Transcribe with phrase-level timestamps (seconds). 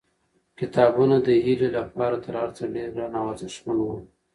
[0.59, 3.97] کتابونه د هیلې لپاره تر هر څه ډېر ګران او ارزښتمن وو.